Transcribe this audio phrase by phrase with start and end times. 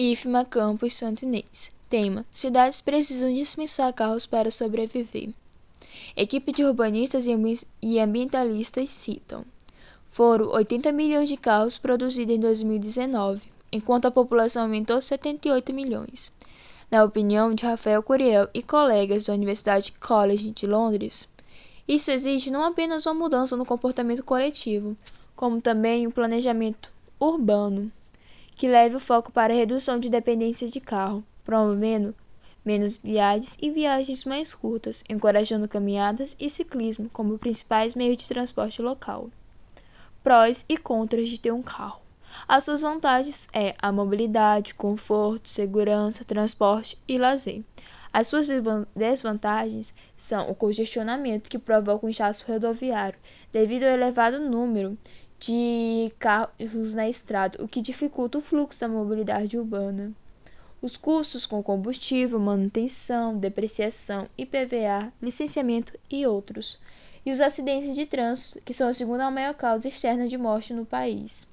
[0.00, 1.72] IFMA Campus Santo Inês.
[1.90, 5.30] Tema: Cidades precisam dispensar carros para sobreviver.
[6.16, 7.26] Equipe de urbanistas
[7.82, 9.44] e ambientalistas citam:
[10.08, 13.42] foram 80 milhões de carros produzidos em 2019,
[13.72, 16.30] enquanto a população aumentou 78 milhões.
[16.88, 21.28] Na opinião de Rafael Curiel e colegas da Universidade College de Londres,
[21.88, 24.96] isso exige não apenas uma mudança no comportamento coletivo,
[25.34, 26.88] como também um planejamento
[27.18, 27.90] urbano
[28.58, 32.12] que leve o foco para a redução de dependência de carro, promovendo
[32.64, 38.82] menos viagens e viagens mais curtas, encorajando caminhadas e ciclismo como principais meios de transporte
[38.82, 39.30] local.
[40.24, 42.00] Prós e contras de ter um carro.
[42.48, 47.62] As suas vantagens é a mobilidade, conforto, segurança, transporte e lazer.
[48.12, 48.48] As suas
[48.96, 53.20] desvantagens são o congestionamento que provoca o inchaço rodoviário,
[53.52, 54.98] devido ao elevado número
[55.40, 60.12] de carros na estrada, o que dificulta o fluxo da mobilidade urbana.
[60.82, 66.80] Os custos com combustível, manutenção, depreciação, IPVA, licenciamento e outros.
[67.24, 70.84] E os acidentes de trânsito, que são a segunda maior causa externa de morte no
[70.84, 71.46] país.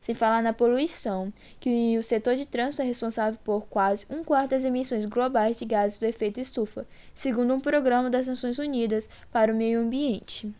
[0.00, 4.50] Sem falar na poluição, que o setor de trânsito é responsável por quase um quarto
[4.50, 9.52] das emissões globais de gases do efeito estufa, segundo um programa das Nações Unidas para
[9.52, 10.52] o Meio Ambiente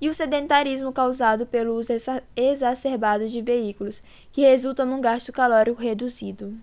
[0.00, 1.92] e o sedentarismo causado pelo uso
[2.36, 6.54] exacerbado de veículos, que resulta num gasto calórico reduzido.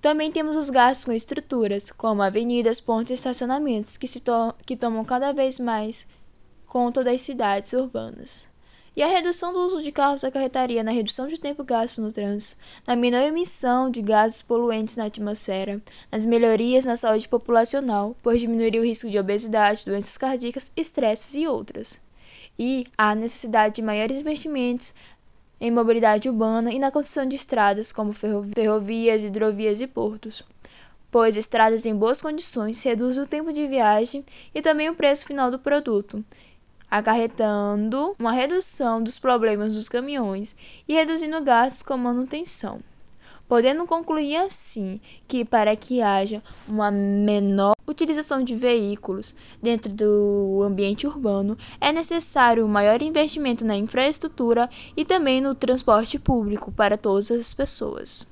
[0.00, 5.04] Também temos os gastos com estruturas, como avenidas, pontes e estacionamentos, que, to que tomam
[5.04, 6.06] cada vez mais
[6.66, 8.48] conta das cidades urbanas.
[8.96, 12.60] E a redução do uso de carros acarretaria na redução de tempo gasto no trânsito,
[12.86, 18.80] na menor emissão de gases poluentes na atmosfera, nas melhorias na saúde populacional, pois diminuiria
[18.80, 22.00] o risco de obesidade, doenças cardíacas, estresses e outras
[22.58, 24.94] e há necessidade de maiores investimentos
[25.60, 30.42] em mobilidade urbana e na construção de estradas como ferrovias, hidrovias e portos,
[31.10, 35.50] pois estradas em boas condições reduzem o tempo de viagem e também o preço final
[35.50, 36.24] do produto,
[36.90, 40.56] acarretando uma redução dos problemas dos caminhões
[40.88, 42.80] e reduzindo gastos com manutenção
[43.50, 51.04] podendo concluir assim que para que haja uma menor utilização de veículos dentro do ambiente
[51.04, 57.28] urbano é necessário um maior investimento na infraestrutura e também no transporte público para todas
[57.32, 58.29] as pessoas.